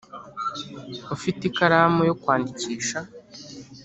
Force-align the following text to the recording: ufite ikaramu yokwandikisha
ufite 1.15 1.41
ikaramu 1.49 2.01
yokwandikisha 2.09 2.99